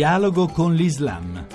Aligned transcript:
Dialogo 0.00 0.46
con 0.46 0.72
l'Islam. 0.72 1.46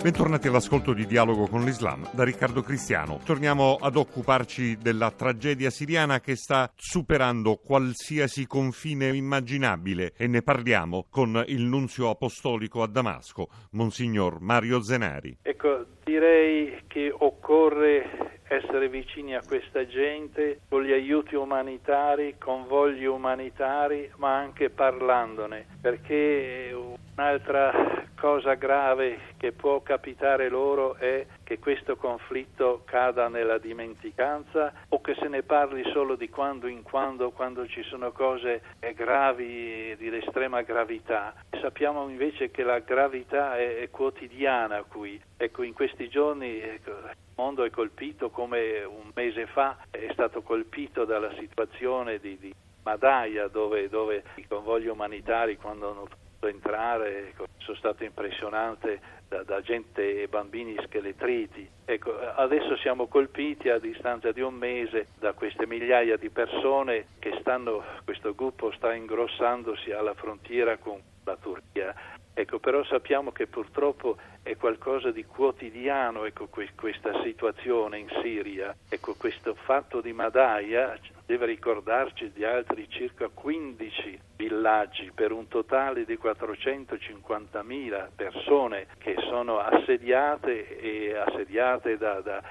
Bentornati 0.00 0.46
all'ascolto 0.46 0.92
di 0.92 1.04
Dialogo 1.06 1.48
con 1.48 1.64
l'Islam 1.64 2.08
da 2.12 2.22
Riccardo 2.22 2.62
Cristiano. 2.62 3.18
Torniamo 3.24 3.78
ad 3.80 3.96
occuparci 3.96 4.76
della 4.76 5.10
tragedia 5.10 5.70
siriana 5.70 6.20
che 6.20 6.36
sta 6.36 6.70
superando 6.76 7.56
qualsiasi 7.56 8.46
confine 8.46 9.08
immaginabile 9.08 10.12
e 10.16 10.28
ne 10.28 10.42
parliamo 10.42 11.06
con 11.10 11.42
il 11.48 11.62
nunzio 11.62 12.10
apostolico 12.10 12.84
a 12.84 12.86
Damasco, 12.86 13.48
Monsignor 13.72 14.40
Mario 14.40 14.80
Zenari. 14.82 15.38
Ecco, 15.42 15.84
direi 16.04 16.84
che 16.86 17.12
occorre 17.12 18.31
essere 18.54 18.88
vicini 18.88 19.34
a 19.34 19.42
questa 19.46 19.86
gente 19.86 20.60
con 20.68 20.82
gli 20.82 20.92
aiuti 20.92 21.34
umanitari, 21.34 22.36
con 22.38 22.66
vogli 22.66 23.04
umanitari, 23.04 24.10
ma 24.16 24.36
anche 24.36 24.70
parlandone, 24.70 25.66
perché 25.80 26.74
un'altra 27.14 28.10
cosa 28.22 28.54
grave 28.54 29.18
che 29.36 29.50
può 29.50 29.80
capitare 29.80 30.48
loro 30.48 30.94
è 30.94 31.26
che 31.42 31.58
questo 31.58 31.96
conflitto 31.96 32.82
cada 32.84 33.28
nella 33.28 33.58
dimenticanza 33.58 34.72
o 34.90 35.00
che 35.00 35.16
se 35.18 35.26
ne 35.26 35.42
parli 35.42 35.82
solo 35.90 36.14
di 36.14 36.28
quando 36.28 36.68
in 36.68 36.82
quando, 36.82 37.32
quando 37.32 37.66
ci 37.66 37.82
sono 37.82 38.12
cose 38.12 38.62
gravi 38.94 39.96
di 39.96 40.16
estrema 40.16 40.62
gravità. 40.62 41.34
Sappiamo 41.60 42.08
invece 42.08 42.50
che 42.50 42.62
la 42.62 42.78
gravità 42.78 43.58
è 43.58 43.88
quotidiana 43.90 44.82
qui. 44.82 45.20
Ecco, 45.36 45.64
in 45.64 45.72
questi 45.72 46.08
giorni 46.08 46.60
ecco, 46.60 46.92
mondo 47.36 47.64
è 47.64 47.70
colpito 47.70 48.30
come 48.30 48.82
un 48.84 49.10
mese 49.14 49.46
fa 49.46 49.78
è 49.90 50.08
stato 50.12 50.42
colpito 50.42 51.04
dalla 51.04 51.32
situazione 51.38 52.18
di, 52.18 52.38
di 52.38 52.54
Madaya 52.82 53.48
dove, 53.48 53.88
dove, 53.88 54.22
i 54.36 54.46
convogli 54.46 54.88
umanitari 54.88 55.56
quando 55.56 55.90
hanno 55.90 56.02
potuto 56.02 56.46
entrare 56.48 57.28
ecco, 57.28 57.46
sono 57.58 57.76
stato 57.76 58.04
impressionante 58.04 59.00
da, 59.28 59.44
da, 59.44 59.60
gente 59.62 60.22
e 60.22 60.28
bambini 60.28 60.76
scheletriti. 60.84 61.68
Ecco, 61.84 62.18
adesso 62.18 62.76
siamo 62.76 63.06
colpiti 63.06 63.68
a 63.68 63.78
distanza 63.78 64.32
di 64.32 64.40
un 64.40 64.54
mese 64.54 65.06
da 65.18 65.32
queste 65.32 65.66
migliaia 65.66 66.16
di 66.16 66.28
persone 66.28 67.06
che 67.18 67.36
stanno, 67.40 67.82
questo 68.04 68.34
gruppo 68.34 68.72
sta 68.72 68.92
ingrossandosi 68.92 69.92
alla 69.92 70.14
frontiera 70.14 70.76
con 70.76 71.00
la 71.24 71.36
Turchia 71.36 71.94
Ecco, 72.34 72.58
però 72.60 72.82
sappiamo 72.84 73.30
che 73.30 73.46
purtroppo 73.46 74.16
è 74.42 74.56
qualcosa 74.56 75.10
di 75.10 75.24
quotidiano 75.26 76.24
ecco, 76.24 76.48
questa 76.48 77.22
situazione 77.22 77.98
in 77.98 78.08
Siria. 78.22 78.74
Ecco, 78.88 79.14
questo 79.14 79.54
fatto 79.54 80.00
di 80.00 80.14
Madaya 80.14 80.98
deve 81.26 81.44
ricordarci 81.44 82.32
di 82.32 82.42
altri 82.42 82.88
circa 82.88 83.28
15 83.28 84.18
villaggi 84.36 85.12
per 85.14 85.30
un 85.30 85.46
totale 85.48 86.06
di 86.06 86.18
450.000 86.20 88.08
persone 88.16 88.86
che 88.96 89.14
sono 89.28 89.58
assediate 89.58 90.78
e 90.78 91.14
assediate 91.14 91.98
da, 91.98 92.20
da 92.20 92.42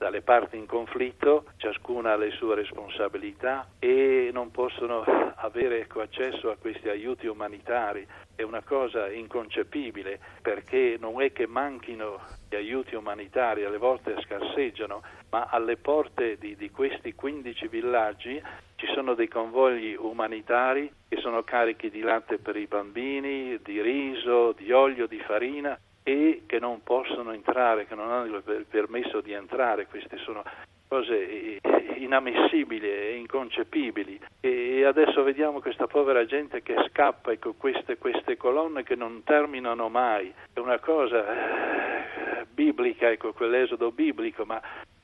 dalle 0.00 0.22
parti 0.22 0.56
in 0.56 0.64
conflitto, 0.64 1.44
ciascuna 1.58 2.14
ha 2.14 2.16
le 2.16 2.30
sue 2.30 2.54
responsabilità 2.54 3.68
e 3.78 4.30
non 4.32 4.50
possono 4.50 5.04
avere 5.36 5.80
ecco, 5.80 6.00
accesso 6.00 6.50
a 6.50 6.56
questi 6.56 6.88
aiuti 6.88 7.26
umanitari. 7.26 8.06
È 8.34 8.40
una 8.40 8.62
cosa 8.62 9.10
inconcepibile 9.10 10.18
perché 10.40 10.96
non 10.98 11.20
è 11.20 11.32
che 11.32 11.46
manchino 11.46 12.18
gli 12.48 12.54
aiuti 12.54 12.94
umanitari, 12.94 13.66
alle 13.66 13.76
volte 13.76 14.16
scarseggiano, 14.22 15.02
ma 15.28 15.48
alle 15.50 15.76
porte 15.76 16.38
di, 16.38 16.56
di 16.56 16.70
questi 16.70 17.14
15 17.14 17.68
villaggi 17.68 18.42
ci 18.76 18.86
sono 18.94 19.12
dei 19.12 19.28
convogli 19.28 19.94
umanitari 19.98 20.90
che 21.10 21.18
sono 21.18 21.42
carichi 21.42 21.90
di 21.90 22.00
latte 22.00 22.38
per 22.38 22.56
i 22.56 22.66
bambini, 22.66 23.58
di 23.62 23.82
riso, 23.82 24.52
di 24.52 24.72
olio, 24.72 25.06
di 25.06 25.18
farina 25.18 25.78
e 26.10 26.42
che 26.46 26.58
non 26.58 26.82
possono 26.82 27.30
entrare, 27.32 27.86
che 27.86 27.94
non 27.94 28.10
hanno 28.10 28.36
il 28.36 28.66
permesso 28.68 29.20
di 29.20 29.32
entrare, 29.32 29.86
queste 29.86 30.16
sono 30.18 30.42
cose 30.88 31.60
inammissibili 31.94 32.90
e 32.90 33.14
inconcepibili. 33.14 34.20
E 34.40 34.84
adesso 34.84 35.22
vediamo 35.22 35.60
questa 35.60 35.86
povera 35.86 36.24
gente 36.24 36.62
che 36.62 36.74
scappa 36.88 37.30
ecco, 37.30 37.54
queste, 37.56 37.96
queste 37.96 38.36
colonne 38.36 38.82
che 38.82 38.96
non 38.96 39.22
terminano 39.22 39.88
mai, 39.88 40.34
è 40.52 40.58
una 40.58 40.80
cosa 40.80 42.40
eh, 42.40 42.46
biblica, 42.52 43.08
ecco, 43.08 43.32
quell'esodo 43.32 43.92
biblico, 43.92 44.44
ma 44.44 44.60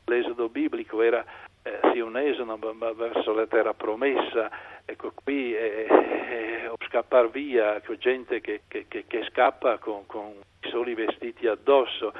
l'esodo 0.06 0.48
biblico 0.48 1.02
era 1.02 1.24
eh, 1.62 1.78
sì 1.92 2.00
un 2.00 2.16
esodo 2.16 2.58
verso 2.96 3.32
la 3.32 3.46
terra 3.46 3.74
promessa, 3.74 4.50
ecco 4.84 5.12
qui 5.22 5.54
è, 5.54 5.86
è 5.86 6.70
scappare 6.88 7.28
via, 7.28 7.76
ecco, 7.76 7.96
gente 7.96 8.40
che, 8.40 8.62
che, 8.66 8.86
che, 8.88 9.04
che 9.06 9.24
scappa 9.30 9.78
con, 9.78 10.04
con 10.06 10.34
soli 10.76 10.94
vestiti 10.94 11.46
addosso. 11.46 12.12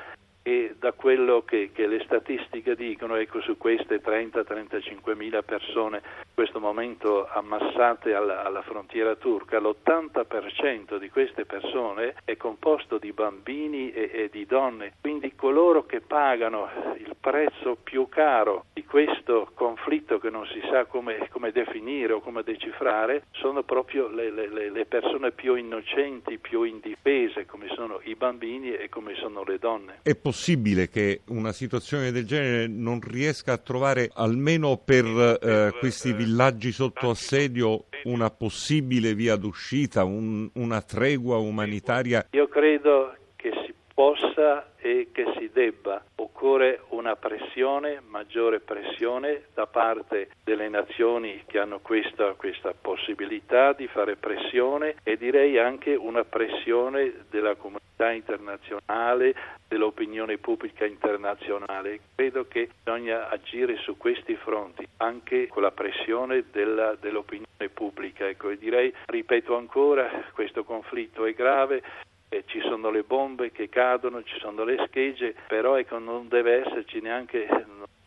E 0.43 0.77
da 0.79 0.93
quello 0.93 1.43
che, 1.43 1.73
che, 1.75 1.89
le 1.89 2.01
statistiche 2.05 2.77
dicono, 2.77 3.17
ecco 3.17 3.41
su 3.41 3.57
queste 3.57 4.01
30-35 4.01 5.17
mila 5.17 5.43
persone 5.43 5.97
in 5.97 6.33
questo 6.33 6.61
momento 6.61 7.27
ammassate 7.27 8.15
alla, 8.15 8.45
alla, 8.45 8.63
frontiera 8.63 9.17
turca, 9.17 9.59
l'80% 9.59 10.99
di 10.99 11.11
queste 11.11 11.47
persone 11.47 12.15
è 12.25 12.37
composto 12.37 12.99
di 12.99 13.13
bambini 13.13 13.91
e, 13.91 14.09
e, 14.13 14.29
di 14.31 14.47
donne, 14.47 14.93
quindi 15.01 15.35
coloro 15.35 15.85
che 15.85 16.01
pagano 16.01 16.69
il 16.97 17.17
prezzo 17.19 17.77
più 17.83 18.09
caro 18.09 18.67
questo 18.87 19.51
conflitto 19.55 20.19
che 20.19 20.31
non 20.31 20.47
si 20.47 20.61
sa 20.71 20.85
come, 20.85 21.29
come 21.31 21.53
definire 21.53 22.13
o 22.13 22.21
come 22.21 22.43
decifrare 22.43 23.25
sono 23.33 23.63
proprio 23.63 24.09
le, 24.09 24.31
le, 24.31 24.71
le 24.71 24.87
persone 24.87 25.33
più 25.33 25.55
innocenti, 25.55 26.39
più 26.39 26.63
indifese, 26.63 27.47
come 27.47 27.67
sono 27.75 28.01
i 28.05 28.15
bambini 28.15 28.73
e 28.73 28.89
come 28.89 29.15
sono 29.15 29.45
le 29.45 29.59
donne 29.59 30.01
possibile 30.27 30.89
che 30.89 31.21
una 31.29 31.53
situazione 31.53 32.11
del 32.11 32.27
genere 32.27 32.67
non 32.67 33.01
riesca 33.01 33.53
a 33.53 33.59
trovare 33.59 34.11
almeno 34.13 34.77
per 34.77 35.05
eh, 35.05 35.73
questi 35.79 36.13
villaggi 36.13 36.73
sotto 36.73 37.11
assedio 37.11 37.85
una 38.05 38.29
possibile 38.31 39.15
via 39.15 39.37
d'uscita, 39.37 40.03
un, 40.03 40.51
una 40.55 40.81
tregua 40.83 41.37
umanitaria? 41.37 42.27
Io 42.33 42.49
credo 42.49 43.15
che 43.37 43.53
si 43.65 43.73
possa 43.95 44.73
e 44.79 45.11
che 45.13 45.25
si 45.39 45.49
debba. 45.53 46.05
Occorre 46.17 46.81
una 46.89 47.15
pressione, 47.57 48.03
maggiore 48.07 48.61
pressione 48.61 49.45
da 49.55 49.67
parte 49.67 50.29
delle 50.45 50.69
nazioni 50.69 51.43
che 51.47 51.59
hanno 51.59 51.79
questa, 51.79 52.35
questa 52.35 52.75
possibilità 52.79 53.73
di 53.73 53.87
fare 53.87 54.17
pressione 54.17 54.97
e 55.03 55.17
direi 55.17 55.59
anche 55.59 55.95
una 55.95 56.23
pressione 56.25 57.25
della 57.31 57.55
comunità 57.55 58.11
internazionale, 58.13 59.35
dell'opinione 59.67 60.37
pubblica 60.37 60.85
internazionale. 60.85 62.01
Credo 62.15 62.47
che 62.47 62.69
bisogna 62.85 63.31
agire 63.31 63.79
su 63.79 63.97
questi 63.97 64.37
fronti, 64.37 64.87
anche 64.99 65.47
con 65.47 65.63
la 65.63 65.71
pressione 65.71 66.45
della, 66.53 66.95
dell'opinione 67.01 67.71
pubblica. 67.73 68.29
Ecco, 68.29 68.51
e 68.51 68.59
direi, 68.59 68.93
ripeto 69.07 69.57
ancora, 69.57 70.11
questo 70.35 70.63
conflitto 70.63 71.25
è 71.25 71.33
grave, 71.33 71.83
eh, 72.29 72.45
ci 72.47 72.61
sono 72.61 72.91
le 72.91 73.03
bombe 73.03 73.53
che 73.53 73.69
cadono, 73.69 74.23
ci 74.23 74.39
sono 74.39 74.65
le 74.65 74.85
schegge, 74.87 75.35
però 75.47 75.77
ecco, 75.79 75.99
non 75.99 76.29
deve 76.29 76.65
esserci 76.65 77.01
neanche 77.01 77.47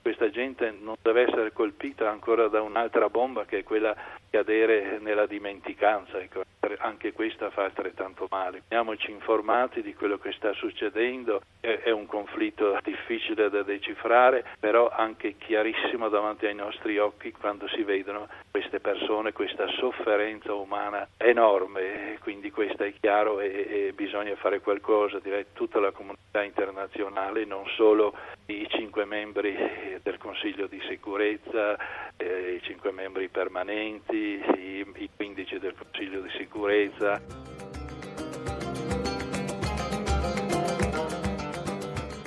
questa 0.02 0.30
gente 0.30 0.74
non 0.80 0.96
deve 1.02 1.24
essere 1.24 1.52
colpita 1.52 2.10
ancora 2.10 2.48
da 2.48 2.62
un'altra 2.62 3.10
bomba 3.10 3.46
che 3.46 3.60
è 3.60 3.64
quella 3.64 3.94
di 3.94 4.30
cadere 4.32 4.98
nella 5.00 5.26
dimenticanza. 5.26 6.20
Ecco 6.20 6.44
anche 6.80 7.14
questa 7.14 7.50
fa 7.50 7.64
altrettanto 7.64 8.28
male. 8.30 8.64
Teniamoci 8.68 9.12
informati 9.12 9.82
di 9.82 9.94
quello 9.94 10.18
che 10.18 10.32
sta 10.34 10.54
succedendo, 10.54 11.42
è, 11.60 11.90
un 11.90 12.06
conflitto 12.06 12.78
difficile 12.84 13.50
da 13.50 13.64
decifrare, 13.64 14.46
però 14.60 14.90
anche 14.90 15.36
chiarissimo 15.38 16.10
davanti 16.10 16.46
ai 16.46 16.56
nostri 16.56 16.98
occhi 16.98 17.32
quando 17.32 17.68
si 17.70 17.84
vedono 17.84 18.28
queste 18.52 18.80
persone, 18.80 19.32
questa 19.32 19.68
sofferenza 19.78 20.54
umana 20.54 21.08
enorme, 21.18 22.18
quindi 22.22 22.52
questo 22.52 22.84
è 22.84 22.94
chiaro 23.00 23.40
e, 23.40 23.48
e 23.48 23.94
bisogna 23.94 24.36
fare 24.36 24.60
qualcosa, 24.60 25.20
direi 25.20 25.48
tutta 25.54 25.80
la 25.80 25.92
comunità 25.92 26.44
internazionale, 26.44 27.46
non 27.46 27.66
solo 27.76 28.14
i 28.48 28.68
cinque 28.70 29.06
membri 29.06 29.56
del 30.02 30.18
Consiglio 30.18 30.68
di 30.68 30.82
sicurezza, 30.88 31.78
eh, 32.20 32.56
i 32.56 32.62
cinque 32.64 32.92
membri 32.92 33.30
permanenti, 33.30 34.16
i, 34.16 34.86
i 34.96 35.10
15 35.16 35.60
del 35.60 35.76
Consiglio 35.76 36.22
di 36.22 36.30
sicurezza. 36.38 37.48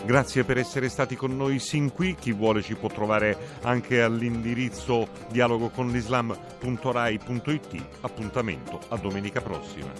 Grazie 0.05 0.43
per 0.43 0.59
essere 0.59 0.89
stati 0.89 1.15
con 1.15 1.37
noi 1.37 1.61
sin 1.61 1.93
qui. 1.93 2.17
Chi 2.17 2.33
vuole 2.33 2.61
ci 2.61 2.75
può 2.75 2.89
trovare 2.89 3.37
anche 3.63 4.03
all'indirizzo 4.03 5.07
dialogoconlislam.rai.it. 5.31 7.87
Appuntamento 8.01 8.81
a 8.89 8.97
domenica 8.97 9.41
prossima. 9.41 9.93